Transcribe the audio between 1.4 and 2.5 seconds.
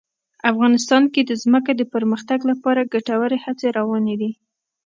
ځمکه د پرمختګ